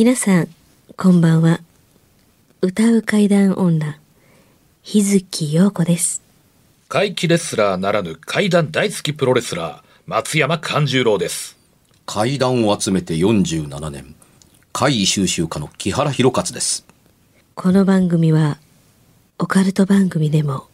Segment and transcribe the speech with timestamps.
[0.00, 0.48] 皆さん、
[0.96, 1.60] こんばんは。
[2.62, 3.98] 歌う怪談女、
[4.84, 6.22] 日月陽子です。
[6.86, 11.58] 怪奇レスラーならぬ怪談大好きプロレスラー、松山勘十郎です。
[12.06, 14.14] 怪談を集めて47年
[14.72, 16.86] 怪異収集家の木原博勝です
[17.56, 18.58] この番組は、
[19.40, 20.68] オカルト番組でも、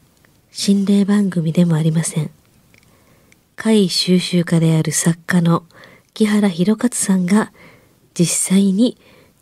[0.53, 2.31] 心霊番組でもありません。
[3.57, 5.65] 怪異収集家である作家の
[6.13, 7.53] 木原博勝さんが、
[8.13, 8.99] 実際に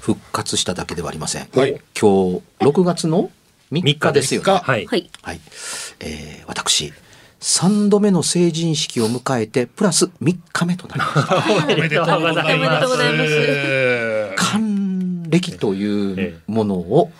[0.00, 1.80] 復活しただけではありませんはい。
[1.98, 3.30] 今日6月の
[3.72, 4.86] 3日ですよね3はい。
[4.86, 5.10] はい。
[5.22, 5.40] はい、
[6.00, 6.92] えー、私
[7.40, 11.36] 3度目の成人式を迎えてプラス3日目となりました
[11.74, 12.46] おめでとうございます。
[12.54, 17.12] おめでとうございます還暦というものを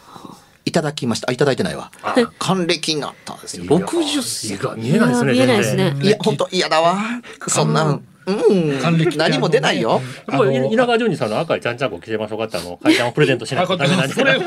[0.65, 1.91] いただきましたあいただいてないわ
[2.39, 5.33] 還暦になったんですよ60歳見えないですね。
[5.33, 6.98] 見えないですね全然いや、本当嫌だわ。
[7.47, 8.03] そんなん。
[8.29, 9.17] うん還暦。
[9.17, 10.01] 何も出ないよ。
[10.29, 14.39] もう稲川淳二さんの赤いちゃんちゃんこ着てましょうかってあの階段をプレゼントしないあ、これ、とダメなんでそれ、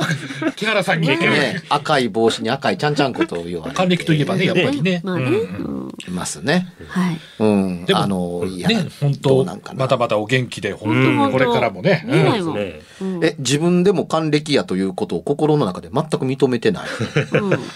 [0.56, 1.08] 木原さんに。
[1.08, 5.02] ね、赤い帽子に赤いちゃんちゃんこと言われて還暦といえばね、やっぱりね。
[5.04, 5.26] まあね。
[5.26, 6.74] うんますね。
[6.88, 7.20] はい。
[7.40, 7.86] うん。
[7.86, 12.04] でも、あの、いや、ね、本ど当うなんかなまたまたお元気で、本当うんにこれからもね。
[12.08, 12.56] 見えないもん。
[12.56, 12.82] すね。
[13.02, 16.84] うんえ、自分でも還暦やということを心の中で全く認めてない。
[17.34, 17.60] うん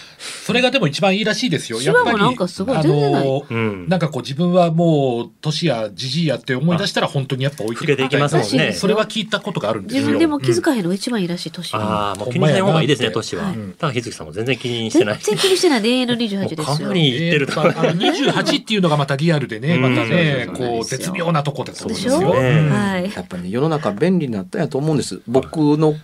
[0.45, 1.81] それがでも一番いいらしいですよ。
[1.81, 2.17] やっぱり。
[2.17, 3.87] なんかすごい全然ないのうん。
[3.89, 10.01] なんかこう自分はもう年やじじいやって思い出したら本当にやっぱ置いて老けていきますもんねそれは聞いたことがあるんですよ。
[10.01, 12.09] 自分でも気づかへんのが一番いいらしい、年は。
[12.09, 13.55] ああ、もう気にしない方がいいですね、年ははい。
[13.77, 15.19] ただ日月さんも全然気にして全ない。
[15.21, 16.65] 然気にしてないで永遠の28ですよ。
[16.65, 17.61] かなり言ってると。
[18.15, 22.33] えーとあの28っていうのがまたリアルでね、うんまたね、こう絶妙なとこでそうでしょですよ。
[22.33, 23.11] ねはい。
[23.13, 25.21] やっぱりね、世の中便利になったんやと思うんです。
[25.27, 25.95] 僕の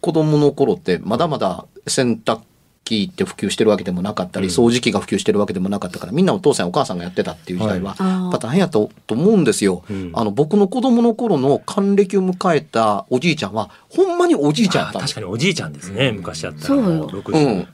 [0.00, 2.40] 子供の頃って、まだまだ洗濯
[2.84, 9.84] 機って普及してるわけでもなかったり、うん掃除機が普及してるわけでもなかったから、みんなお父さんお母さんがやってたっていう時代は、やっぱ大変やったと思うんですよ。
[9.88, 16.66] うんあの、僕の子供の頃の還暦を迎えたおじいちゃんは、ほんまにおじいちゃんやった確かにおじいちゃんですね、昔やったら。
[16.66, 17.68] そうよ60うん。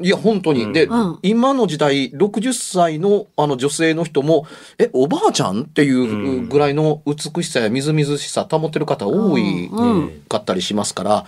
[0.00, 0.64] いや、本当に。
[0.64, 4.46] うんで、うん今の時代、60歳のあの女性の人も、
[4.78, 11.26] え、おばあちゃんっていうぐらいの美しさやみずみずしさ保ってる方多いうんうんかったりしますから、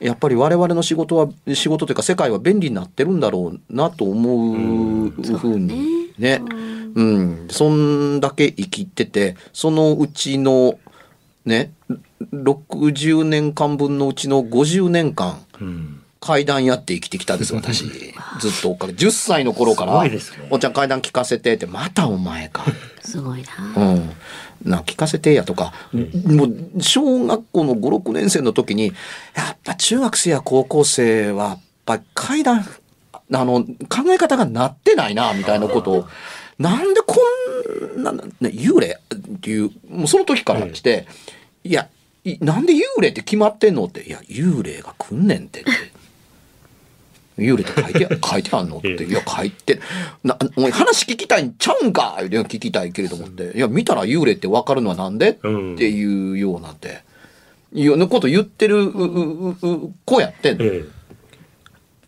[0.00, 6.42] やっぱり我々の仕事は、仕事というか世界は便利になってるんだろうなと思うふうにね。
[6.94, 7.48] うん。
[7.50, 10.78] そんだけ生きてて、そのうちの、
[11.44, 11.72] ね、
[12.32, 15.97] 60年間分のうちの50年間、うん。
[16.20, 17.84] 階段やって生きてきたです、 私。
[17.84, 18.92] ずっと追っかけ。
[18.92, 22.64] 10歳の頃から、すごいですねおっちゃん階段聞かせてって、またお前か。
[23.02, 23.44] すごいう
[23.78, 23.94] な。
[23.94, 24.10] ん。
[24.64, 25.72] な、聞かせてやとか、
[26.26, 28.92] もう、小学校の5、6年生の時に、
[29.34, 32.66] やっぱ中学生や高校生は、やっぱ階段、
[33.32, 33.68] あの、考
[34.08, 36.08] え方がなってないな、みたいなことを、
[36.58, 37.16] なんでこ
[37.96, 41.06] んな、ね、幽霊っていう、もうその時から来て、
[41.62, 41.88] いや、
[42.24, 45.70] いなんで幽霊って決まってんのって、いや、幽霊が来んねんってって。
[47.38, 48.78] 幽霊って書いて、書いてあんの？
[48.78, 48.88] って。
[48.90, 49.80] ええいや、書いて、
[50.24, 52.18] な、お前話聞きたいんちゃうんか？
[52.20, 53.56] いや聞きたいけれどもって。
[53.56, 57.06] いや、見たら幽霊ってわかるのはなんで、うんっていうようなって。
[57.74, 60.84] いうようなこと言ってるうううう子やってんのえ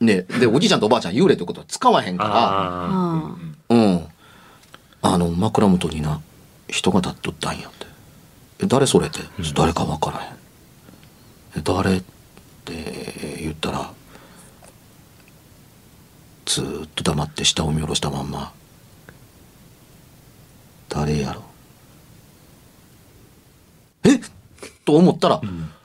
[0.01, 0.05] え。
[0.05, 0.23] ね。
[0.23, 2.25] で、おじいちゃんとおばあちゃん幽霊ってことは使わへんか
[3.69, 4.07] ら、うん。
[5.03, 6.23] あの、枕元にな、
[6.69, 7.87] 人が立っとったんやって。
[8.61, 9.19] え、誰それって、
[9.55, 10.33] 誰かわからへん。
[11.59, 12.03] え、誰っ
[12.65, 13.93] て言ったら、
[16.51, 18.53] ずーっと黙って下を見下ろしたまんま、
[20.89, 21.43] 誰やろ。
[24.03, 24.19] え？
[24.85, 25.41] と思ったら、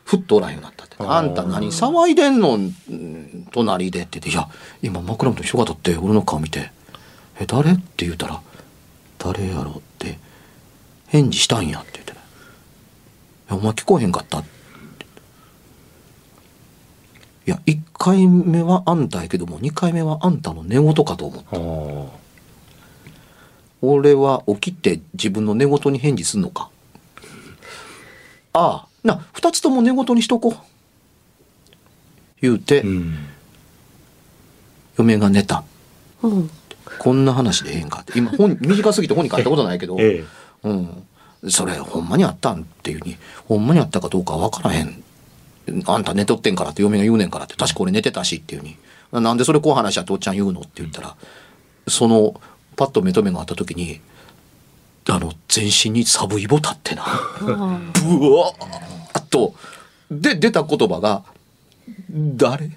[0.05, 0.95] ふっとおらへんようになったって。
[0.97, 2.57] あんた何騒いでんの？
[2.57, 2.73] ん？
[3.51, 4.19] 隣でって。
[4.19, 4.49] 言って、いや、
[4.81, 6.71] 今枕元に人が立って俺の顔見て、
[7.39, 7.73] え、誰？
[7.73, 8.41] って言うたら、
[9.19, 10.17] 誰やろって、
[11.09, 12.15] 返事したんやって言って
[13.51, 14.49] お前聞こえへんかったって
[17.47, 21.57] いや、1回目はあんたやけども、2回目はあんたの寝言かと思った。
[21.57, 22.25] あ
[23.81, 26.69] 俺は起きて自分の寝言に返事すんのか。
[28.53, 30.55] ああ、な、2つとも寝言にしとこう。
[32.41, 33.15] 言うて、ーうん
[34.97, 35.63] 嫁が寝た。
[36.23, 36.49] うん。
[36.99, 38.17] こんな話でええんかって。
[38.17, 40.23] 今本、 短すぎて本に書いたことないけど、え
[40.63, 41.03] うん。
[41.49, 45.03] それ、ほんまにあったんっていうに、ほんまにあったかどうかわからへん。
[45.85, 48.77] あんた寝とってんからって嫁が言うねんからって、確か俺寝てたしっていうに。
[49.11, 51.15] なんでそれこう話やっておっちゃん言うのって言ったら、
[51.87, 52.39] その、
[52.75, 54.01] パッと目と目があった時に、
[55.09, 57.03] あの、全身にサブイボ立ってな。
[57.05, 57.07] あ
[57.39, 57.47] ブ
[58.35, 59.55] ワーッと。
[60.11, 61.23] で、出た言葉が、
[62.09, 62.65] 誰？
[62.67, 62.71] っ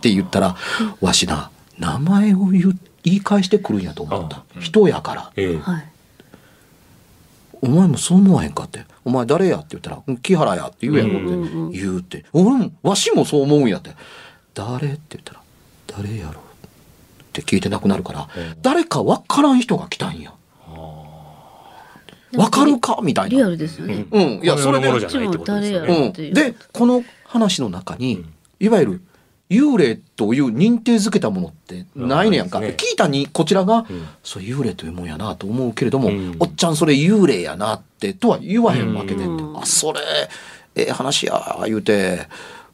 [0.00, 0.56] て言ったら、
[1.00, 4.42] わしな、名前を言う言い返してくるんやと思った。
[4.60, 5.32] 人やから。
[5.36, 5.60] ええ
[7.86, 8.84] 前もそう思わへんかって。
[9.04, 12.24] お前誰やって言ったら、うん木原やって言うやろって言うって。
[12.32, 13.90] 俺も、わしもそう思うんやって。
[14.54, 15.40] 誰って言ったら、
[15.86, 16.34] 誰やろっ
[17.32, 18.28] て聞いてなくなるから、
[18.62, 20.32] 誰かわからん人が来たんや。
[22.34, 23.36] わかるかみたいな。
[23.36, 24.06] リアルですよね。
[24.10, 24.22] うん。
[24.42, 26.34] いや、それで、この世のものじゃないってことですよねうん。
[26.34, 28.24] で、この話の中に、
[28.60, 29.02] いわゆる、
[29.48, 32.58] 幽霊という認定づけたものってないねやんか。
[32.60, 32.74] ね。
[32.76, 33.86] 聞いたに、こちらが、ん。
[34.24, 36.36] そう、幽霊というもんやなと思うけれども、うん。
[36.40, 39.58] おっちゃんそれ幽霊やなって、とは言わへんわけで、うん。
[39.58, 40.00] あ、それ、
[40.74, 42.28] ええ話や、言うて、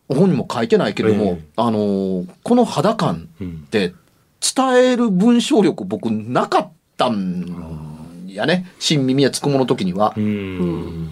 [0.08, 1.44] 本にも書いてないけれども、うん。
[1.56, 3.62] あのーこの肌感うん。
[3.66, 3.92] って、
[4.54, 8.66] 伝える文章力僕なかったんやね。
[8.78, 10.14] 新耳やつくもの時には。
[10.16, 10.20] う。
[10.20, 11.10] ん。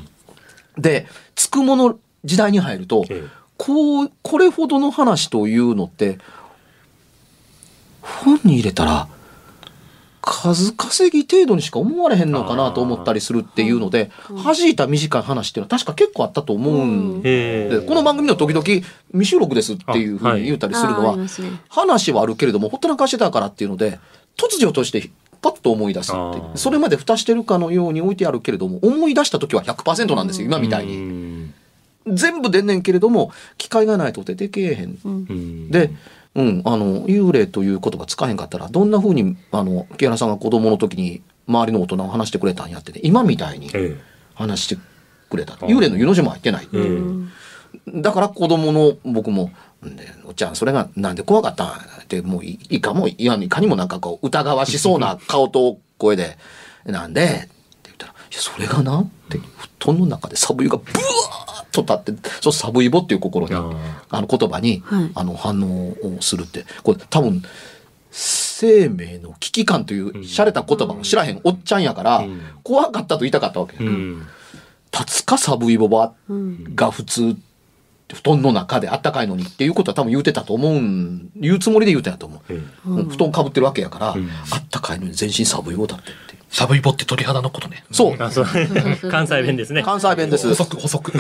[0.79, 3.25] で、つくもの時代に入ると、え
[3.61, 6.17] こう、これほどの話というのって、
[8.01, 9.07] 本に入れたら、
[10.23, 21.19] 数稼ぎ程度にしか思われへんのかなと思ったりするっていうので、弾いた短い話っていうのは確か結構あったと思うんで、ええこの番組の時々未収録ですっていうふうに言うたりするのは、
[21.69, 23.99] 話はあるけれども、ほったらかしてたからっていうので、
[24.39, 25.11] 突如として
[25.43, 31.60] パッと思い出すってそれまで蓋してるかのように置いてあるけれども、思い出した時は100%なんですよ、今みたいに。
[32.11, 32.17] に。
[32.17, 34.99] 全部出んねんけれども、機会がないと出てけえへん。
[35.05, 35.91] うんで、
[36.35, 43.97] うん、あの、幽霊という言葉使えへんかったら、どんな風に、あの、木原さんが子供の時に周りの大人を話してくれたんやってね、今みたいにえ
[44.35, 44.79] 話して
[45.29, 45.55] くれた。
[45.55, 46.69] あ幽霊の湯の字も入ってない。
[46.73, 46.91] ええ
[47.95, 49.53] だから子供の僕も、
[49.87, 56.37] んでおっちゃん、それがなんで怖かったんって、もういいかも、いや、いかにもなんかこう、疑わしそうな顔と声で、
[56.85, 57.25] なんで？
[57.25, 57.49] って
[57.85, 59.39] 言ったら、いや、それがな、って、
[59.79, 63.71] 布団の中でサブイがブワーッと立って、そう、サブイボっていう心に、あ
[64.11, 65.11] あの言葉に、はい。
[65.15, 67.43] あの反応をするって、これ多分、
[68.11, 72.41] 生命の危機感という洒落た言葉を知らへんおっちゃんやから、うん。
[72.63, 73.77] 怖かったと言いたかったわけ。
[73.77, 74.27] うん。
[74.93, 76.75] 立つかサブイボバうん。
[76.75, 77.37] が普通
[78.15, 84.29] 布団の中であったかいのにっていうことは多分言うてたと思うん言うつもりで言うてたと思う、ええうん布団かぶってるわけやから、ん。
[84.53, 87.85] あったかいのに全身サブイボだってってサブイボって鳥肌のことね。
[87.93, 88.19] そう。
[88.19, 89.83] 関西弁ですね。
[89.83, 90.49] 関西弁です。
[90.49, 91.13] 補足補足。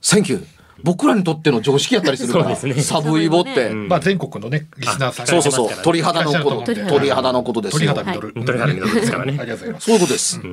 [0.00, 0.44] Thank you
[0.84, 2.54] 僕らにとっての常識やったりするから、ね。
[2.54, 3.88] サブイボって、うん。
[3.88, 5.82] まあ全国のねリスナーさんがそうそうそう。
[5.82, 7.94] 鳥肌のこと鳥肌鳥肌のことですよ。
[7.94, 8.44] 鳥肌実る。
[8.44, 9.36] 鳥肌実るですからね。
[9.40, 9.86] ありがとうございます。
[9.86, 10.40] そういうことです。
[10.40, 10.46] う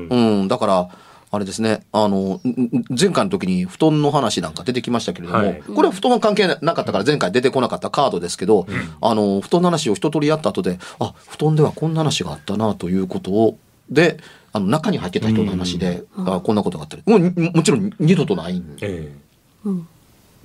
[0.43, 0.89] ん、だから、
[1.31, 5.61] あれですね、あの、んん前回の時に布団の話なんか出てきましたけれども、はい。
[5.61, 8.67] これは布団は関係なかったから前回出てこなかったカードですけど、
[9.01, 13.57] あの、布団の話を一通りやった後で、あ、布団ではこんな話があったなということを、
[13.89, 14.17] で、
[14.53, 18.77] あの、中に入ってた人の話で、あこんなことがあったり、もうにもちろん二度とないん。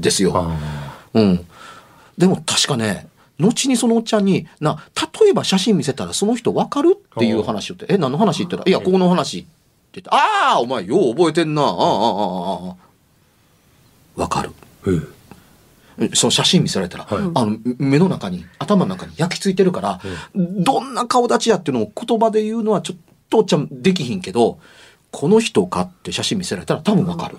[0.00, 0.50] ですよ。
[1.14, 1.46] うん。
[2.18, 3.06] でも確かね、
[3.38, 4.84] 後にそのおっちゃんに、な、
[5.20, 9.59] 例えば写真見せたらその人わかるっていう話をって、え、何の話言ったら、いや、ここの話って
[9.94, 12.76] 言って、ああ、お前よう覚えてんな、ああ、ああ、あ
[14.18, 14.50] あ、わかる。
[14.86, 15.20] ええ。
[16.14, 17.30] その写真見せられたら、はい。
[17.34, 20.00] あの、目の中に、頭の中に焼き付いてるから、
[20.34, 24.58] どんな顔立ちやっていうのを言葉で言うのはちょっとおっちゃんできひんけど、
[25.10, 27.36] この人かって写真見せられたら多分わかる。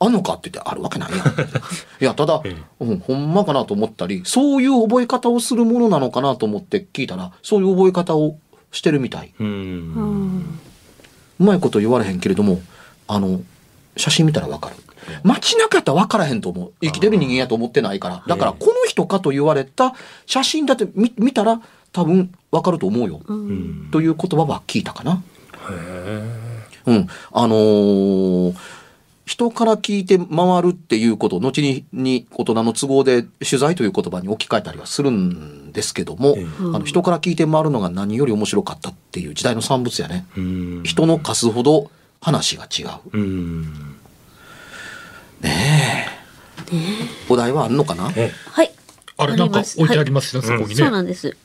[0.00, 1.20] あんのかって言ってあるわけないやん。
[2.00, 2.56] いや、ただ、え。
[2.80, 8.36] うん、ほんまかなと思ったり、そういう覚え方をするものなのかなと思って聞いたら、そういう覚え方を
[8.74, 9.32] してるみたい。
[9.38, 9.42] う
[11.42, 12.60] まいこと言われへんけれども、
[13.06, 13.40] あの、
[13.96, 14.76] 写真見たらわかる。
[15.22, 16.72] 街中やったら分からへんと思う。
[16.82, 18.22] 生きてる人間やと思ってないから。
[18.26, 19.94] だから、えこの人かと言われた
[20.26, 21.60] 写真だって見見たら
[21.92, 23.20] 多分分かると思うよ。
[23.26, 25.12] うんという言葉は聞いたかな。
[25.14, 25.16] へ
[25.70, 26.22] え
[26.86, 27.06] うん。
[27.32, 28.54] あのー
[29.26, 40.26] 人から聞いて回るっていうことを後にに大人の都合で取材という言葉に置き換えたりはするんですけども、ええあの人から聞いて回るのが何より面白かったっていう時代の産物やね。
[40.36, 41.90] うん人の数ほど
[42.20, 42.88] 話が違う。
[43.12, 43.94] うん
[47.28, 48.12] お題はあんのかな？
[48.16, 48.72] えはい。
[49.16, 50.90] あれなんか置いてありまますね、そこにそうね。
[50.90, 51.36] なんです。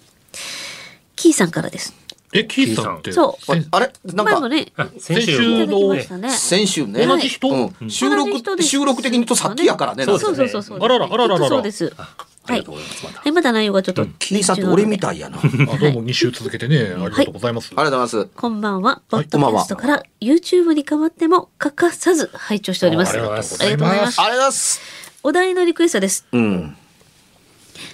[1.16, 1.94] キーさんからです。
[2.32, 3.12] え、キーさんって。
[3.12, 3.54] そう。
[3.72, 3.92] あれ？
[4.06, 4.32] なんか。
[4.34, 6.30] 前もね、あ先週いただきのましたね。
[6.30, 7.06] 先週ね。
[7.06, 7.50] 同じ人？
[7.82, 7.90] うん。
[7.90, 10.80] 収同じ人です録収録的に言うとさっきやからねそうそうそうそうそう。
[10.80, 11.48] あららあらららら。
[11.48, 11.92] そうです。
[11.98, 12.60] あはい。
[12.62, 13.06] りがとうございます。
[13.06, 14.06] またはい、まだ内容がちょっと。
[14.20, 15.40] キーさんって俺みたいやな。
[15.40, 17.74] ありがとうあどうも2週続けてね、ありがとうございます。
[17.74, 18.26] ございます。
[18.26, 19.02] こんばんは。
[19.10, 19.26] ポはい。
[19.26, 23.12] ッドキャストから YouTube に変わっても欠かさず拝聴しております。
[23.12, 23.64] ありがとうございます。
[23.64, 24.20] ありがとうございます。
[24.20, 24.24] あ。
[24.24, 24.82] りがとうございます。
[25.24, 26.26] お題のリクエストです。
[26.32, 26.76] うん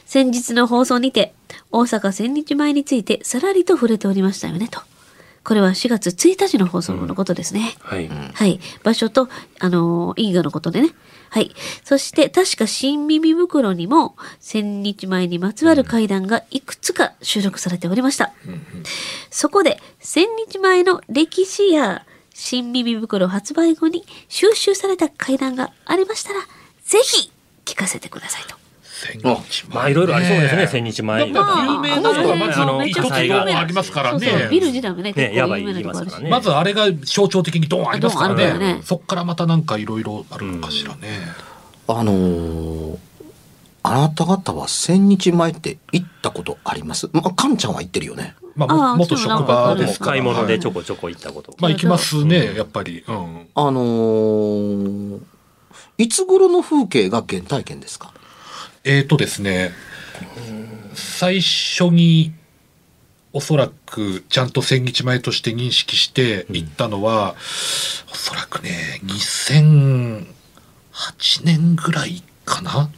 [0.06, 1.34] 先日の放送にて、
[1.72, 4.82] 大阪千日前についてさらりと触れておりましたよねと。
[5.46, 7.76] これは4月1日の放送のことですね。
[7.80, 8.10] はい。
[8.10, 8.60] はい。
[8.84, 10.90] 場所と、あのー、因果のことでね。
[11.30, 11.54] はい。
[11.84, 18.34] そして、確か新耳袋にも、千日前にまつわる会談がいくつか収録されておりました。
[19.30, 26.40] そこで、千日前の歴史や新耳袋発売後に収集された会談がありましたら、
[26.86, 27.32] ぜひ
[27.66, 28.65] 聞かせてくださいと。
[29.12, 31.28] 千日前まあいろいろありそうですね、千日前。
[31.28, 34.48] 有名なのがまずあの一つドありますからそうそう、ね。
[34.50, 38.58] ビル自体もね、結構ねやばい有名なとこあるし言いますからねまずあれが象徴的にドーンありますからね。
[38.58, 41.20] ねそっからまたなんかいろいろあるのかしらね。
[41.88, 42.98] あのー
[43.88, 47.08] あなた方は千日前って行ったことあります？
[47.14, 48.34] まあ、かんちゃんは行ってるよね。
[48.56, 50.12] まあ元職場ですから。
[50.14, 51.54] 買い物でちょはいこちょこ行ったこと。
[51.60, 53.04] まあ行きますね、やっぱり。
[53.08, 53.48] うん。
[53.54, 55.20] あのー
[56.00, 58.12] いつ頃の風景が原体験ですか？
[58.86, 59.72] えーとですね、
[60.94, 62.34] 最初に
[63.34, 67.36] おそらくちゃんと千日前として認識して行ったのは、
[68.12, 70.26] おそらくね、2008
[71.44, 72.92] 年ぐらいかな。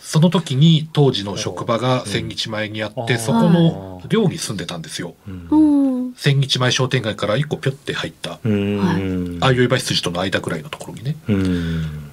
[0.00, 5.14] その時に当時の職場が千日前にあって、うんそこの寮に住んでたんですよ。
[5.28, 5.95] うん。
[6.16, 9.44] 千日前商店街から一個ぴょって入った、うーん。
[9.44, 11.16] あいおい橋筋との間ぐらいのところにね。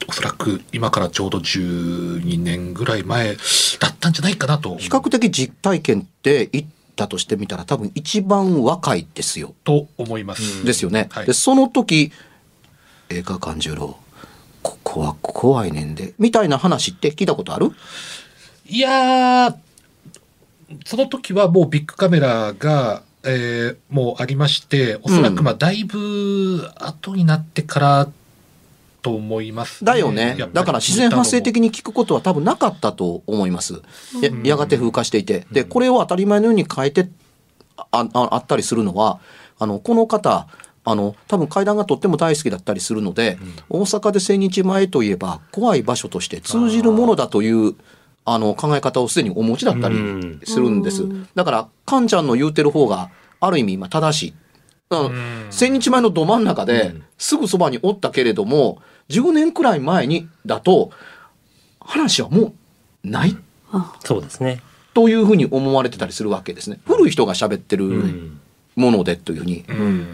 [0.08, 3.36] おそらく今からちょうど12年ぐらい前
[3.80, 4.78] だったんじゃないかなと。
[4.78, 9.56] 比較的実体験って行ったとしてみたら多分一番若いですよ。
[9.64, 10.66] と思います。
[10.66, 11.08] ですよね。
[11.10, 12.12] はいで、その時、
[13.10, 13.98] 映画館十郎、
[14.62, 17.72] ここは怖いねんで、みたいな話って聞いたことある？
[18.68, 19.56] いやー、
[20.86, 28.10] その時はもうビッグカメラが、えーもうありまして、おそらくまあだいぶ後になってから
[29.02, 30.38] と思います、だよね。
[30.54, 33.82] だから自然発生的に聞くことは多分なかったと思います。
[34.22, 35.46] ややがて風化していて。
[35.52, 37.10] で、これを当たり前のように変えて
[37.76, 39.20] あああったりするのは、
[39.60, 40.48] あの、この方、
[40.86, 43.38] あの、多分階段がとっても大好きだったりするので、
[43.70, 47.76] 大阪で千日前といえば怖い場所として通じるものだという、
[48.26, 51.04] あの、考え方をすでにお持ちだったりうんするんです。
[51.36, 54.34] だから、カンちゃんの言うてる方が、ある意味今正しい。
[54.90, 60.92] うん千日前のど真ん中で、すぐそばにおったけれども、10年くらい前にだと、
[61.80, 62.54] 話はも
[63.04, 63.36] うない
[64.04, 64.62] そうですね。
[64.94, 66.80] というふうに思われてたりするわけですね。
[66.86, 68.40] 古い人が喋ってるうん。
[68.76, 69.66] ものでというふうに。
[69.68, 70.08] うん。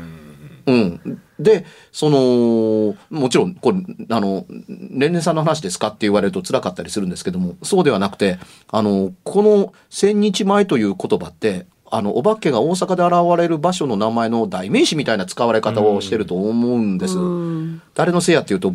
[0.65, 1.21] うん。
[1.39, 3.77] で、その、もちろん、これ、
[4.09, 17.17] あの、年々さんの話ですかって言われると辛かったりするんですけども、そうではなくて、あの、この千日前という言葉って、あの、お化けが大阪で現れる場所の名前の代名詞みたいな使われ方をしてると思うんです。
[17.17, 18.73] うん誰のせいやっていうと、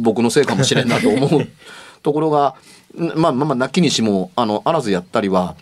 [0.00, 1.48] 僕のせいかもしれんなと思う
[2.02, 2.54] ところが、
[2.96, 5.56] んまあまあまあ、なきにしも、あの、あらずやったりは、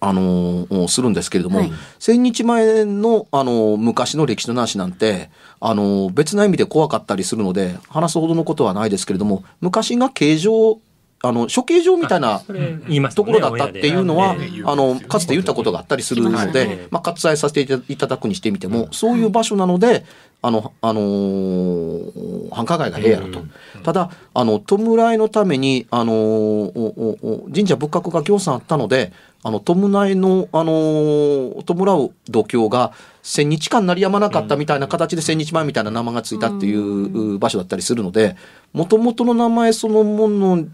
[0.00, 1.72] あのーするんですけれども、はい。
[1.98, 10.78] 千日前の、あのー昔の歴史の話なんて、あのー別な意味で怖かったりするので、話すほどのことはないですけれども、昔が形状、
[11.20, 12.40] あの、処刑場みたいな
[13.16, 14.36] ところだったっていうのは、
[14.66, 16.36] あの、かつて言ったことがあったりするので
[16.66, 20.04] ね、まあ、割愛させていただくにしてみても、そういう場所なので、
[20.42, 23.42] あの、あのー繁華街がええやろと。
[23.82, 24.76] ただ、あの、弔
[25.14, 26.72] いのために、あの
[27.52, 29.12] 神社仏閣が行さんあったので、
[29.44, 29.74] あの、弔
[30.12, 32.92] いの、あのー弔う度胸が
[33.22, 38.36] 千日間鳴りやまなかったみたいな形で千日前みたいな名前がついたっていう場所だったりするので、
[38.72, 40.68] もともとの名前そのもので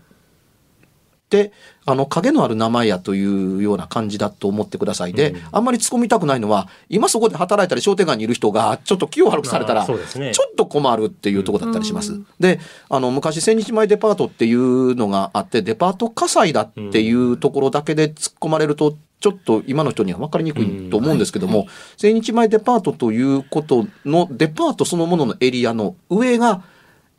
[1.86, 5.12] あの影のある名前やというような感じだと思ってください。
[5.12, 12.20] で、あんまり突っ込みたくないのは今そこで働いたり商店街にいる人がちょっと気を悪くされたあらちょっと困るっていうところだったりします。
[12.38, 21.66] であの昔千日前デパートっていうのがあってデパート火災だっていうところだけで突っ込まれるとちょっと今の人には分かりにくいと思うんですけども、
[21.96, 26.62] 千日前デパートということのデパートそのもののエリアの上が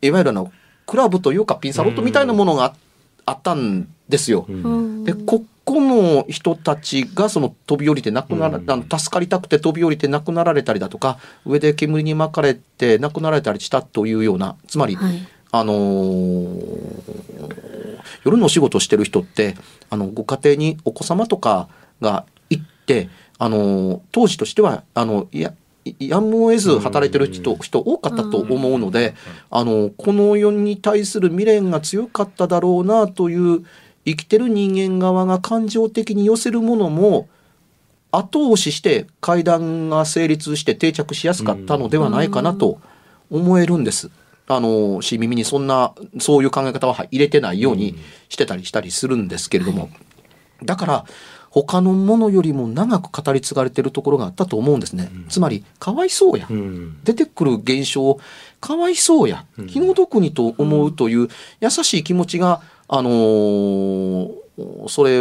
[0.01, 0.51] いわゆるあの
[0.85, 2.75] クラブというかピンサロットみたいなものがあ
[3.25, 4.45] あったんですよ。
[4.47, 5.03] うん。
[5.03, 8.69] でここの人たちがその飛び降りて亡くなら、うん。
[8.69, 15.27] あの助かりたくて飛び降りて亡くなられたりだとか上で煙に巻かれて亡くなられたりしたというようなつまり、はい。
[15.51, 17.55] あのー
[18.23, 19.55] 夜のお仕事してる人って
[19.89, 21.69] あのご家庭にお子様とか
[22.01, 25.53] が行ってあのー当時としてはあのいや
[25.99, 29.13] やむを得ず働いてる人人多かったと思うので、
[29.51, 33.63] あのこの世に対する未練が強かっただろうなという
[34.05, 37.27] 生きてる人間側が感情的に寄せるものも
[38.11, 42.79] 後押しして会談が成立して定着しやすかったのではないかなと
[43.29, 44.09] 思えるんです。
[44.47, 47.97] あのし耳にそんなそういう考え方は入れてないように
[48.29, 49.89] してたりしたりするんですけれども、
[50.63, 51.05] だから
[51.49, 55.09] 他のものよりも長く語り継がれてるところがあったと思うんですね。
[55.29, 56.99] つまりかわいそうや、うん。
[57.03, 58.19] 出てくる現象を
[58.59, 59.45] かわいそうや。
[59.57, 59.67] うん。
[59.67, 61.29] 気の毒にと思うという
[61.61, 64.45] 優しい気持ちが、あのー
[64.87, 65.19] それ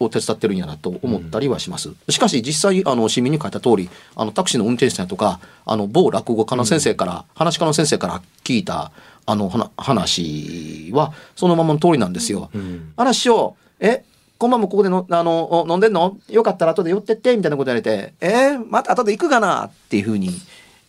[0.00, 1.90] を手伝ってるんやなと思ったりはします。
[2.08, 8.90] しかし実際あの市民に書いた通りあのタクシーの運転手さんとかあの某落語家の先生から、話し家の先生から聞いた
[9.26, 12.48] あの話話はそのままの通りなんですよ。
[12.54, 12.94] うん。
[12.96, 14.02] あら師匠、え、
[14.38, 16.16] 今晩もここでのあのお飲んでんの？
[16.30, 20.30] よかったら後で寄ってってみたいなこと言われて、えーまた後で行くかなっていうふうに、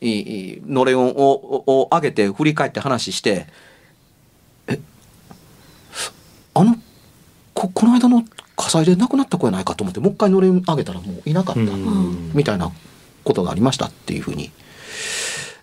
[0.02, 3.48] のれんををを上げて振り返って話して、え、
[6.56, 6.76] あの、
[7.54, 8.24] ここの間の
[8.56, 11.62] 火災で亡くなった子やないかと思って、もう一回のれん上げたらもういなかった。
[11.62, 12.72] うんみたいな
[13.24, 14.52] ことがありましたっていうふうに。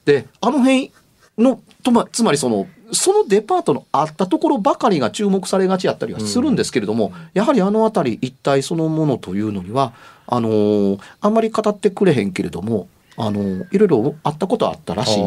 [0.04, 0.92] で、あの辺
[1.38, 9.94] の、とま、つまりその、そのデパートのあったところばかりが注目されがちやったりはするんですけれども、やはりあの辺り一帯そのものというのには、
[10.26, 15.22] あのーあんまり語ってくれへんけれども、あのーいろいろあったことはあったらしい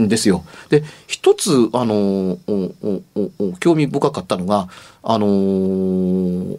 [0.00, 0.44] んですよ。
[0.68, 2.38] で一つあの
[3.60, 4.68] 興味深かったのが
[5.02, 6.58] あのー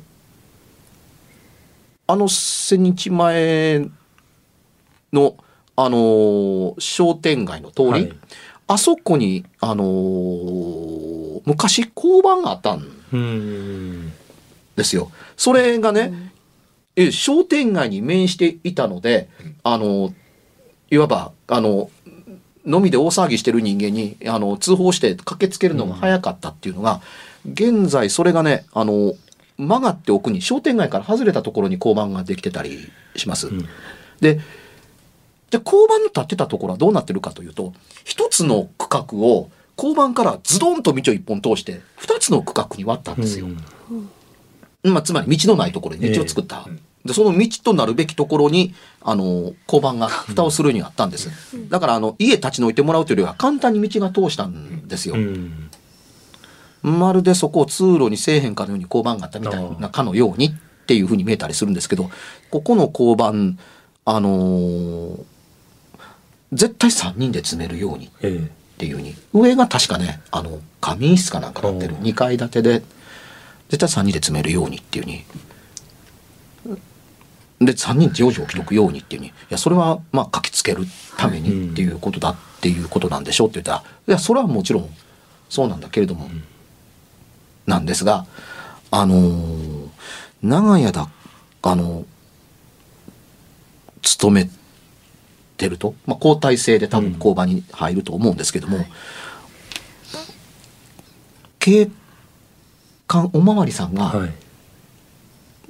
[2.07, 3.87] あの千日前
[5.13, 5.35] の
[5.75, 8.13] あのー商店街の通り、はい
[8.71, 14.11] あそこにあのー昔交番があったん
[14.75, 15.11] ですよ。
[15.35, 16.33] それがね、
[16.95, 19.29] え商店街に面していたので、
[19.63, 20.13] あの、
[20.91, 21.89] いわば、あの、
[22.65, 27.01] 飲みで大騒ぎしてる人間に、あの、通報して駆けつけるのが早かったっていうのが、
[27.45, 29.13] 現在それがね、あの、
[29.57, 33.47] 曲がって奥に商店街から外れたところに交番ができてたりします。
[33.47, 33.67] ん
[34.21, 34.39] で、
[35.49, 43.47] じゃあ交番の立ってたところはどうなってるかというと、一つの区画を交番からズドンと道を一本通して、二つの区画に割ったんですよ。
[44.83, 46.67] まあ、つまり道のないところに道を作った。
[47.09, 51.29] で、その道となるべきところに、あの、交番が蓋をするようになったんです。
[51.69, 55.15] だから、あの、家立ち退いてもらうというよりは簡単に道が通したんですよ。
[55.15, 55.69] うん。
[56.81, 60.51] まるでそこを通路にせえへんかのように交番があったみたいなかのようにっ
[60.85, 62.09] ていうふうに見えたりするんですけど、
[62.51, 63.59] ここの交番、
[64.05, 65.23] あのー
[66.51, 72.81] 絶対3人で詰めるようにえっていうふうに上が確かねあの仮眠室かなんかなってるうん2階建てで
[73.69, 75.25] 絶対3人で詰めるようにっていうふうに
[77.59, 80.85] で3人常時起きとくようにっていうにいやそれはまあ書きつける
[81.17, 84.89] ためにっていうことだっていうことなんでしょうって言ったらいやそれはもちろん
[85.49, 86.29] そうなんだけれども、
[87.65, 88.27] なんですが
[88.91, 89.89] あのー
[90.41, 91.09] 長屋だ
[91.61, 92.05] あの
[94.01, 94.49] 勤め
[95.57, 98.85] てると、まあ、交代制で多分交番に入ると思うんですけども、
[101.59, 101.89] 警
[103.07, 104.48] 官おまわりさんが、はい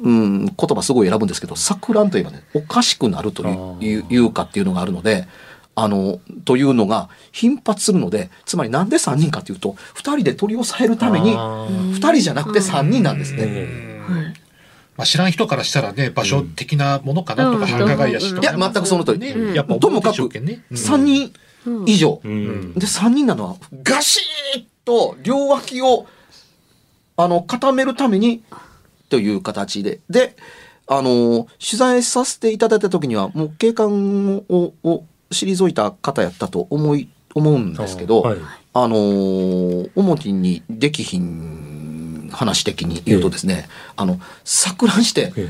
[0.02, 3.86] うん、言葉すごい選ぶんですけど錯乱といえばねおかしくなるというあー。
[3.86, 5.28] いういうかっていうのがあるので。
[5.76, 13.44] あのというのが頻発するのでつまりなんで3人かというと2人で取り押さえるためにあ2人じゃなくて3人なんですね。
[13.46, 14.34] えはい。
[14.98, 17.66] まあ、知らん人からしたらね場所的なものかなとか、うん。
[17.68, 18.52] 繁華街やしとか。
[18.52, 19.20] いや全くその通り。
[19.20, 19.54] ね。
[19.54, 21.34] やっぱともかく思うでしょうけどね3人
[21.86, 22.74] 以上、うん。
[22.74, 24.20] で3人なのはガシ
[24.58, 26.08] ッと両脇を
[27.16, 28.44] あの固めるために
[29.10, 30.00] という形で。
[30.10, 30.36] で
[30.91, 38.38] あの取材させていただいた時にはもう警官をを退いた方やったと思い思うんですけど、はい。
[38.74, 45.50] あのー表にできひん話的に言うとですね、あの錯乱してえ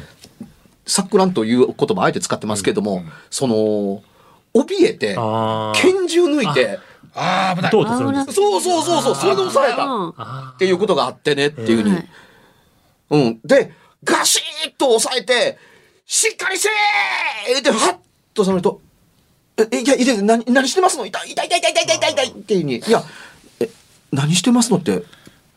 [0.86, 4.04] 錯乱という言葉あえて使ってますけども、その
[4.54, 5.16] 怯えて
[5.76, 6.80] 拳銃抜いて
[7.16, 7.72] ああ危ない。
[7.72, 8.34] どうとするんですか？
[8.34, 12.10] そうそうそうそうそれで押されたっていうことがあってねっていうふうに、はい
[13.10, 13.40] うん。
[13.44, 15.58] で、ガシッと押さえて、
[16.06, 17.62] しっかりせー!
[17.62, 17.98] で、はっ
[18.34, 18.82] と収めると、
[19.72, 21.06] え、いや、いや、何、何してますの？
[21.06, 23.04] 痛い、痛い、痛い、痛い、痛い、痛い、痛いっていうに、いや、
[23.60, 23.70] え、
[24.12, 25.04] 何してますのって、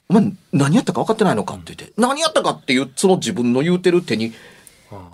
[0.08, 1.54] お前何やったか分かってないのか？
[1.54, 4.32] って言って、何やったかっていう、その自分の言うてる手に、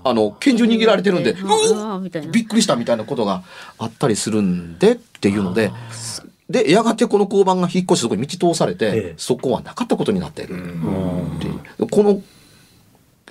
[0.02, 2.00] あの、拳銃握られてるんで、うわ
[2.32, 3.44] びっくりしたみたいなことが
[3.78, 5.70] あったりするんでっていうので、
[6.48, 10.56] で、やがてこの交番が引っ越してそこに道通されて、ええそこはなかったことになっている。
[11.90, 12.22] この、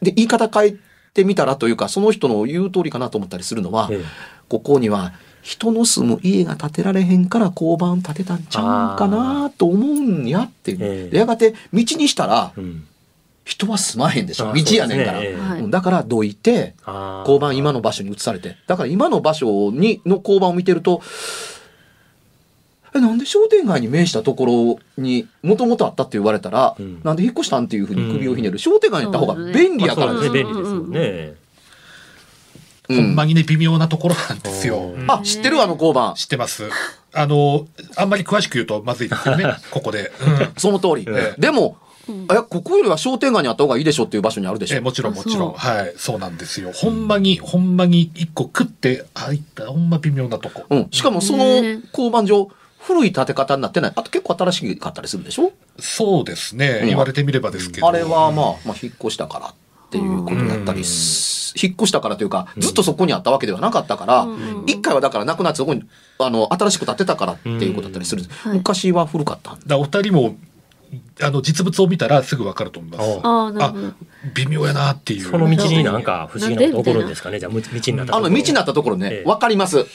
[0.01, 0.75] で、言い方変え
[1.13, 4.06] てみたらというか、その人の言う通りかなと思ったりするのは、ええ
[4.49, 10.77] ここには人の住む家が建てられへんから交番建てたんちゃうかなと思うんやっていう。
[10.82, 12.88] ええでやがて道にしたらうん
[13.47, 14.49] 人は住まへんでしょ。
[14.49, 15.19] あ道やねんから。
[15.19, 16.75] ねええだからどいて、
[17.21, 18.58] 交番今の場所に移されて。
[18.67, 21.01] だから今の場所に、の交番を見てると、
[22.98, 28.60] え、なんで商店街に面したところにもともとあったって言われたら、うんなんで引っ越したんっていうふうに首をひねる。
[28.60, 31.10] 商店街に行った方が便利やからですまあそうですね便利ですよね。
[31.30, 31.38] うん
[32.88, 34.78] ほんまにね、微妙なところなんですよ。
[34.78, 36.16] うんうんあ、知ってるあの交番。
[36.16, 36.70] 知ってます。
[37.14, 40.12] あの、あんまり詳しく言うとまずいですよね、ここで。
[40.22, 41.06] うんその通り。
[41.06, 41.78] ええでも、
[42.10, 44.78] え、ここよりは商店街にあった方がいいでしょっていう場所にあるでしょ。
[44.78, 45.54] えもちろんあもちろん。
[45.54, 45.94] はい。
[45.98, 46.72] そうなんですよ。
[46.74, 50.64] ほんまに、ほんまに一個食って入った、ほんま微妙なとこ。
[50.70, 50.88] うん。
[50.92, 51.46] しかもその
[51.92, 53.92] 交番上、古い建て方になってない。
[53.96, 55.52] あと結構新しかったりするでしょ？
[55.80, 56.80] そうですね。
[56.84, 57.88] うん言われてみればですけど。
[57.88, 59.54] あれはまあ、まあ、引っ越したからっ
[59.90, 65.84] ていうことだったりす、引っ越したからというか、ずっとそこにあったわけではなかったからうん、一、回はだからなくなってそこに、
[66.20, 68.24] あの、新しく建てたからっていうことだったりする。
[68.24, 69.60] はい昔は古かったんだ。
[69.62, 70.36] だからお二人も、
[71.22, 73.20] あの、実物を見たらすぐわかると思います。
[73.24, 73.74] あ。
[74.34, 75.30] 微妙やなっていう。
[75.30, 77.40] その道になんか不思議なこと起こるんですかね。
[77.40, 79.86] じゃあ、道になったあの、道になっったところえねえ、わかります。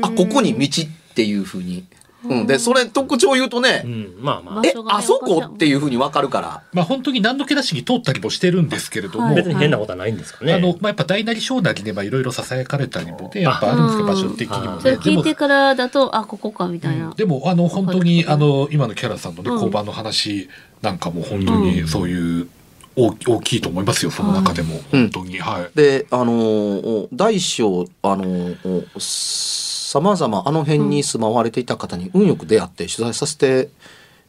[0.00, 0.82] あ、ここに道
[1.18, 1.84] っていうふうに。
[2.24, 2.46] うん。
[2.46, 4.62] で、それ特徴を言うとねう、ん、まあまあ場。
[4.64, 6.62] えあそこっていうふうにわかるから。
[6.72, 10.54] まあ本当に何の気なしに通ったりもしてるんですけれども、はい別に変なことはないんですかね。
[10.54, 14.82] あの、まあ、やっぱ大なり小なりね、まあ、いろいろ囁かれたりもね、やっぱあるんですけど、あ場所的にもうんね。
[14.82, 17.12] それ聞いてからだと、あ、ここか、みたいな。
[17.16, 20.48] でも、あの、本当に、あの、今のキャラさんのね、うん交番の話
[20.82, 22.48] なんかも本当にそういう、
[22.96, 24.74] 大大きいと思いますよ、その中でも。
[24.74, 25.38] うん本当に。
[25.38, 25.70] はい。
[25.76, 33.70] で、あのー大小、あのーさまざまあの辺に住まわれていた方に運よく出会って取材させて、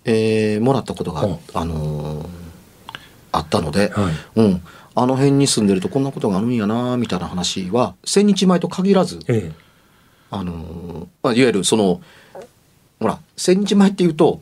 [0.06, 1.40] えーもらったことが、うん。
[1.54, 2.30] あのー
[3.34, 4.14] あったので、はい。
[4.38, 4.62] うん、
[4.96, 9.52] あの辺に住んでるとこんなことがあるんやなみたいな話は千日前と限らず、え
[10.32, 12.02] あのーまあ、いわゆるその
[13.02, 14.42] ほら千日前っていうと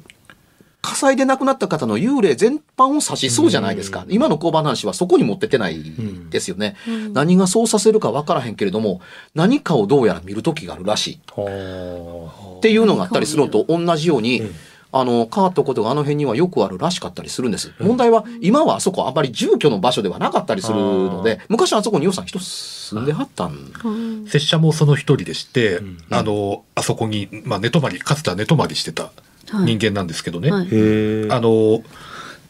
[0.82, 4.04] 火災で亡くなった方の幽霊全般を指しそうじゃないですか。
[4.08, 4.14] うん。
[4.14, 5.84] 今の交番の話はそこに持ってってない
[6.30, 6.76] ですよね。
[6.88, 7.14] うん。
[7.14, 9.02] 何がそうさせるか分からへんけれども、
[9.36, 11.14] 何かをどうやら見る時があるらしい。
[11.16, 14.56] っていうのがあったりするのと同じようにうん、
[14.92, 17.74] あの、変わったことがあの辺にはよくあるらしかったりするんです。
[17.80, 23.72] 問題は、今はあそこあまり住居の場所ではなかったりするので、昔はあそこに予算人住んではったん。
[23.84, 24.26] うん。
[24.28, 25.98] 拙者もその一人でして、うん。
[26.10, 29.12] あの、あそこに、まあ、寝泊まり、かつては寝泊まりしてた
[29.52, 30.52] 人間なんですけどね。
[30.52, 30.66] はいあ。
[30.66, 31.28] へえ。
[31.30, 31.82] あの、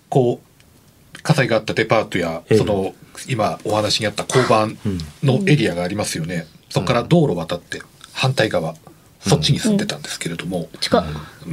[0.09, 2.93] こう、火災があったデパートや、ええその、
[3.27, 6.47] 今お話にあった交番うんのエリアがありますよね。
[6.69, 7.81] そこから道路渡って、
[8.13, 8.75] 反対側、
[9.21, 11.05] そっちに住んでたんですけれども、近っ。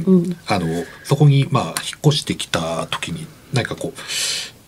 [0.05, 0.37] うん。
[0.47, 0.67] あの、
[1.03, 3.99] そこに、まあ、引っ越してきた時に、何かこう、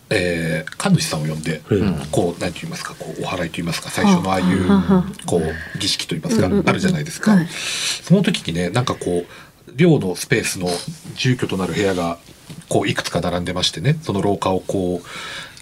[0.10, 7.32] えー、神主さんを呼んで、うんこう、何と言いますか、こう、お祓いと言いますか、最初のああいうはは、こう、儀式と言いますか、うんうんうんあるじゃないですか。
[7.32, 9.32] はいその時にね、なんかこう、
[9.75, 10.67] 寮のスペースの
[11.15, 12.17] 住居となる部屋が、
[12.69, 15.08] こう、いくつか並んでましてね、その廊下をこう、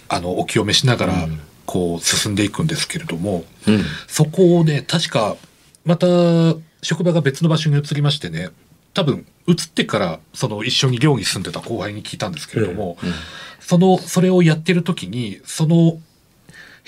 [0.08, 3.82] あの、お清めしながらうん、こう、進んでいくんですけれども、うん。
[4.06, 5.36] そこをね、確か、
[5.84, 6.06] また、
[6.82, 8.50] 職場が別の場所に移りましてね、
[8.94, 13.12] 多分、移ってから、その一緒に寮に住んでた後輩に聞いたんですけれども、うん。
[13.60, 15.98] その、それをやってる時に、その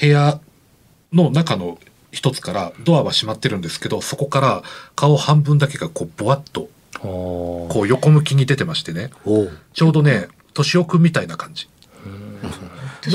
[0.01, 0.41] 部屋
[1.13, 1.79] の中の
[2.13, 4.63] 一つからドアは閉まってるんですけど、そこから
[4.95, 6.69] 顔半分だけがこう、ぼわっと、
[7.01, 9.11] こう横向きに出てましてね、
[9.73, 11.69] ちょうどね、敏夫くんみたいな感じ。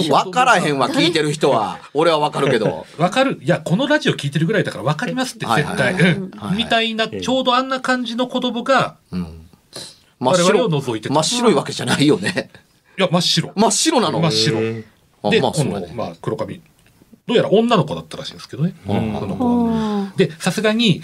[0.09, 1.79] 分からへんわ、聞いてる人は。
[1.93, 2.85] 俺は分かるけど。
[2.97, 5.93] わかるいや、このラジオ聞いてるぐらいだからわかりますって、はい絶対。
[6.55, 8.95] みたいな、ええちょうどあんな感じの子供が、
[10.19, 12.49] 我々白を除いてた真っ白いわけじゃないよね。
[12.97, 13.51] いや、真っ白。
[13.55, 14.19] 真っ白なの？
[14.21, 14.85] 真っ白で、
[15.23, 16.61] あまあこの、まあ、黒髪。
[17.25, 18.75] どうやら女の子だったらしいんですけどね。
[18.87, 20.13] うんその子は。
[20.17, 21.01] で、さすがに、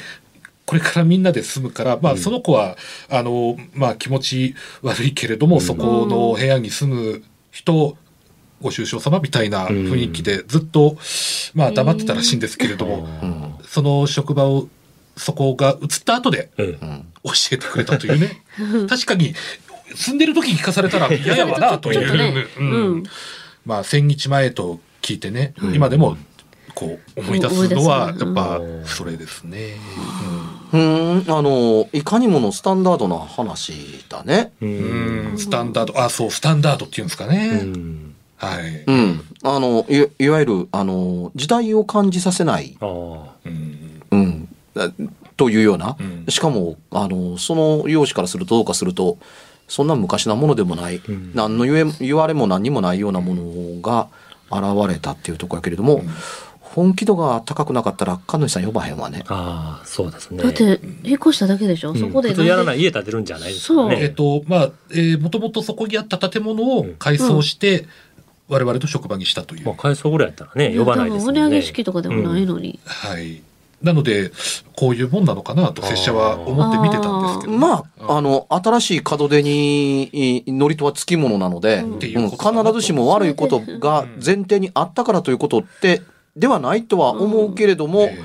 [0.69, 2.77] これからみんなで住むから、まあ、その子は、
[3.09, 7.97] あの、まあ、気持ち悪いけれども、そこの部屋に住む人、
[8.61, 10.95] ご愁傷様みたいな雰囲気で、ずっと、
[11.55, 13.55] まあ、黙ってたらしいんですけれども、うん。
[13.63, 14.67] その職場を、
[15.17, 16.51] そこが移った後で。
[16.55, 18.43] 教えてくれたというね。
[18.87, 19.33] 確かに、
[19.95, 23.03] 住んでる時に聞かされたら 嫌やわな、という。
[23.65, 26.15] まあ、千日前と聞いてね、うん今でも、
[26.79, 29.75] こう、思い出すのは、やっぱう、んそれですね。
[30.71, 33.73] うーん、あの、いかにものスタンダードな話
[34.07, 34.53] だね。
[34.61, 37.57] ううんん、スタンダード、あ、そう、スタンダードっていうんですかうね。
[37.63, 38.83] んはい。
[38.87, 39.21] うん。
[39.43, 42.77] あの、いいわゆる、あの、時代を感じさせない。
[42.79, 42.89] ああ
[43.45, 44.47] うんうん。
[44.73, 44.89] だ
[45.35, 49.17] というような、うんしかもあのその容姿からするとどうかすると
[49.67, 54.09] そんな昔なものでもない、ん何の言え言われも何にもないようなものが
[54.51, 56.03] 現れたっていうところやけれども、
[56.75, 59.23] 本気度が高くなかったら神主さん呼ばへんわね。
[59.27, 60.43] ああ、そうですね。
[60.43, 64.09] だって引っ越しただけでしょ、そこでやらないい家建てるんじゃないですかえっね。
[64.09, 67.85] と、まあ、えー、もともとそこにあった建物を改装して、
[68.47, 69.65] 我々の職場にしたという。
[69.65, 71.41] まあ、改装ぐらいやったらね、呼ばないですもんね。
[71.41, 73.41] 売り上げ式とかでもないのに、はい。
[73.81, 74.31] なので、
[74.75, 77.53] こういうもんなのかなと、拙者は思って見てたんですけど。
[77.53, 86.01] まあ、あの、新しい門出に、い祝詞はつきものなので、うん必ずしも悪いことが前提にあったからということって、
[86.35, 88.21] ではないとは思うけれども、え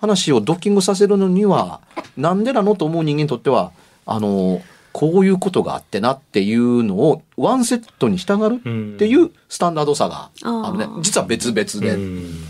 [0.00, 1.80] 話をドッキングさせるのには、
[2.16, 2.74] なんでなの？
[2.74, 3.70] と思う人間にとっては、
[4.04, 4.60] あの、
[4.92, 8.56] こういうことがあってなっていうのをワンセットに従う
[8.94, 11.00] っていうスタンダードさがあるねあー。
[11.02, 11.94] 実は別々で。
[11.94, 12.44] うん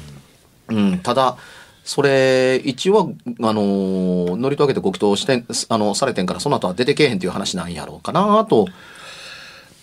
[0.68, 1.36] うん、ただ、
[1.84, 8.66] それ、一応、あの、乗りと上げてご祈祷して、あの、されてんから、その後は出てけえへんっていう話なんやろうかなと。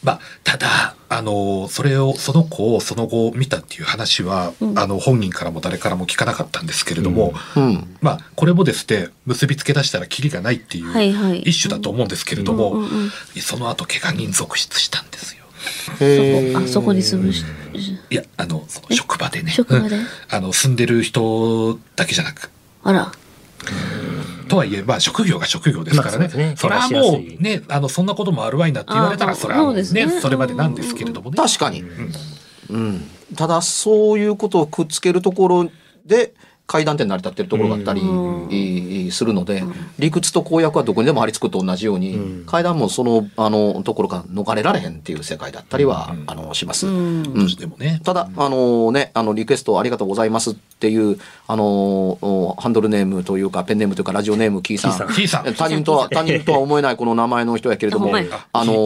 [0.02, 7.98] まあ、ただ、あの、それを、その子をその後見たっていう話は、あの、本人からも誰からも聞かなかったんですけれども、うん。
[8.02, 11.40] まあ、これもですね、結びつけ出したらキリがないっていうはいはい。
[11.42, 15.44] 一種だと思うんですけれども、うんうんうんその後、怪我人続出したんですよ。
[16.00, 17.44] へそこあそこに住むし
[18.10, 19.52] いや、あの、その職場でね。
[19.52, 19.98] 職場で？
[19.98, 22.50] う んあの、住んでる人だけじゃなく、
[22.84, 23.12] あら
[24.50, 26.20] とはいえ、まあ、職業が職業ですからね。
[26.20, 31.38] まあそねそれはもうね、あの、そんなこともあるわいなって言われたら、あそれはねねそれまでなんですけれどもね。
[31.38, 31.84] 確かに。
[32.70, 33.10] うん。
[33.36, 35.72] ただ、そういうことをくっつけるところ
[36.06, 36.34] で、
[36.70, 39.64] 階段って成り立ってるところがあったり、するので、
[39.98, 42.46] 理屈と公約はどこにでもありつくと同じように、うん。
[42.46, 46.24] 階段もその、あの、ところから逃れられへんっていう世界だったりは、うん。
[46.28, 46.86] あの、します。
[48.04, 51.66] ただ、あのね、あの、リクエストありがとうございますっていう、あの
[52.22, 55.54] おハンドルネームというか、ペンネームというか、ラジオネーム、キーさん。
[55.56, 58.12] 他人とは、他人とは思えないこの名前の人やけれども、
[58.54, 58.86] あの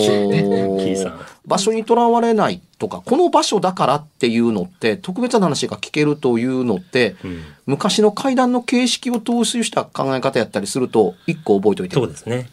[1.45, 12.49] 場所にとらわれないとか、この場所だからっていうのって、特別な話が聞けるというのって、うん昔の階段の形式を踏襲した考え方やったりすると、一個覚えておいてそうですね。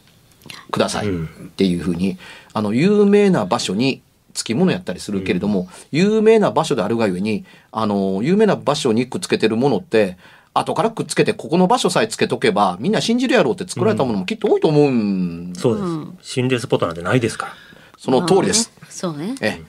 [0.71, 1.51] くださいっうん。
[1.55, 2.17] ていうふうに、
[2.53, 4.01] あの、有名な場所に
[4.33, 10.17] つきものやったりするけれども、有名な場所であるがゆえに、あの、有名な場所にくっつけてるものって、
[10.53, 15.85] 後からくっつけて、ここの場所さえつけとけば、みんな信じるやろうって作られたものもきっと多いと思うん、そうです。
[15.85, 16.17] うん。
[16.21, 17.53] 心霊スポットなんてないですから。
[17.97, 18.71] その通りです。
[18.79, 19.35] まあねそうね。
[19.41, 19.63] ええ。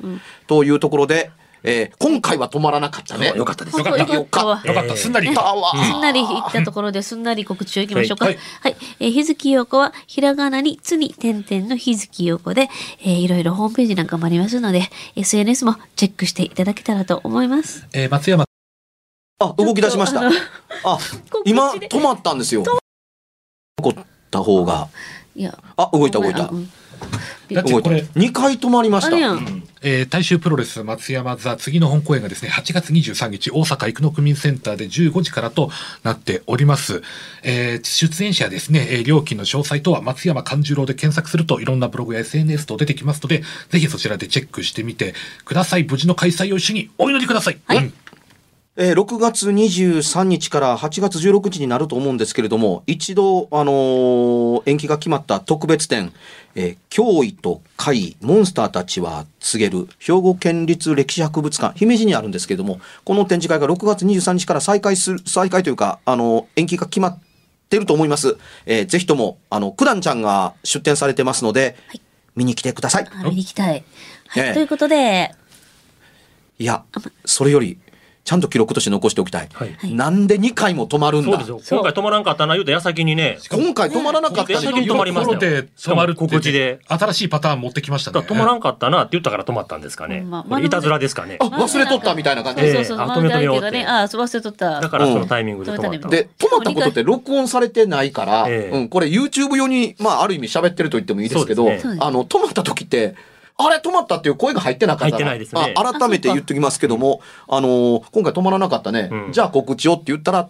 [0.46, 1.30] というところで、
[1.64, 3.32] えー今回は止まらなかったね。
[3.36, 3.78] よかったです。
[3.78, 5.32] よかったよかったわよかった、すんなり。
[5.34, 5.72] たわ。
[5.84, 8.26] すんなりいったところですんなり告知をいきましょうか。
[8.26, 8.76] ははいい。
[9.00, 12.68] えー日月陽子はひらがなにつに点々の日月陽子で、
[13.00, 17.86] えーいろいろホームページなんかもありますので、SNS もチェックしていただけたらと思います。
[17.92, 18.44] えー松山
[19.40, 20.22] あ、動き出しました
[20.84, 20.98] あ、
[21.44, 22.64] 今、止まったんですよ。
[23.78, 24.88] 残った方が。
[25.34, 26.42] いや、あ、動いた動いた。
[26.42, 26.81] うん動いた。
[27.52, 29.08] だってこれ、2回止まりました。
[29.08, 29.62] あれやん。
[29.82, 35.70] えー大衆プロレス松山座次の本公演がですね8月23日大阪生野区民センターで15時からと
[36.04, 37.02] なっております、
[37.42, 45.84] えー出演者ですね、えー料金の詳細とは松山勘十郎で検索するといろんなブログや SNS と出てきますのでぜひそちらでチェックしてみてください。
[45.84, 47.78] 無事の開催を一緒にお祈りください、はい。
[47.78, 47.94] うん
[48.74, 56.10] えー6月23日から8月16日になると思うんですけれども、一度、あのー延期が決まった特別展、
[56.54, 67.18] えー脅威と怪異、モンスターたちは告げる、兵庫県立歴史博物館、姫路にあるんですけれども、この展示会が6月23日から再開する、再開というか、あのー延期が決まっ
[67.68, 68.38] てると思います。
[68.64, 72.00] えーぜひとも、あの、九段ちゃんが出展されてますので、はい
[72.34, 73.06] 見に来てください。
[73.12, 73.68] あ見に行きたい。
[73.68, 73.82] はい。
[74.36, 75.34] ええということで、
[76.58, 76.82] いや、
[77.26, 77.76] それより、
[78.24, 79.48] ちゃんと記録として残しておきたい。
[79.52, 79.72] はい。
[79.72, 81.80] はいなんで2回も止まるんだそうですよ。
[81.80, 90.22] 今回止まらんかったな言うて矢先にね、今回止まらなかったねね先に止まりました止まるって、しかも告知で新しいパターン持ってきましたね止まらんかったなって言ったから止まったんですかね。
[90.22, 91.46] まあいたずらですかねあ。
[91.46, 94.80] 忘れとったみたいな感じええそうそうそう、あ止めとめようってあ、忘れとった。
[94.80, 96.08] だからそのタイミングで止まった。
[96.08, 103.14] で、止まったことって録音されてないから、ええうん、これ YouTube 用に、まあ、ある意味喋ってると言ってもいいですけど、あの、止まった時って、
[103.66, 105.74] あれ止まったっていう声が入ってなかった入ってないですね。
[105.76, 109.32] あ改めて言っときますけども、あのー今回止まらなかったね、うん。
[109.32, 110.48] じゃあ告知をって言ったら、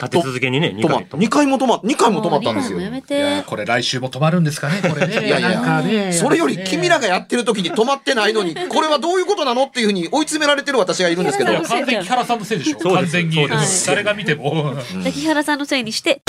[0.00, 2.80] 立て続けにね、2止まっ回止ま2回も止ま、2回も止まったんですよ。
[2.80, 3.42] やめて。
[3.46, 5.26] これ来週も止まるんですかねこれね。
[5.26, 6.12] いやいや。
[6.12, 11.52] それより君らがやってる時に止まってないのに、 これはどういうことなのっていうふうに追い詰められてる私がいるんですけど。
[11.52, 12.78] いや、完全に木原さんのせいでしょ。
[12.78, 13.36] 完全に。
[13.36, 13.86] そうです。
[13.86, 14.74] 誰が見ても。
[15.04, 16.22] 滝原さんのせいにして。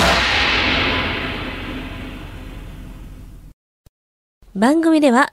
[4.54, 5.32] 番組では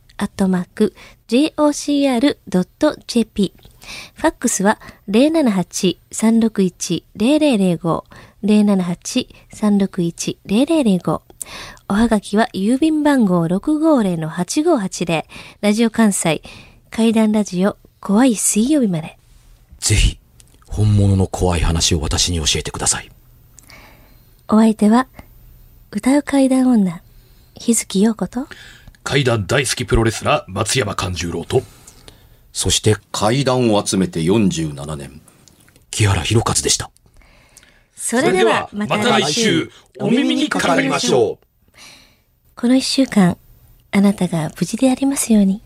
[0.21, 0.93] アットマーク、
[1.27, 3.53] jocr.jp。
[4.13, 4.79] ファックスは
[5.09, 8.03] 078-361-0005、
[8.43, 11.21] 078-361-0005。
[11.89, 15.25] おはがきは郵便番号650-8580、
[15.61, 16.43] ラジオ関西、
[16.91, 19.17] 階段ラジオ、怖い水曜日まで。
[19.79, 20.19] ぜひ、
[20.67, 23.09] 本物の怖い話を私に教えてください。
[24.47, 25.07] お相手は、
[25.89, 27.01] 歌う階段女、
[27.55, 28.47] 日月陽子と、
[29.03, 31.63] 怪談大好きプロレスラー松山勘十郎と、
[32.53, 35.21] そして階段を集めて47年、
[35.89, 36.91] 木原博一でした。
[37.95, 41.47] それではまた来週、お耳にかかりましょう。
[42.55, 43.37] この一週間、
[43.91, 45.61] あなたが無事でありますように。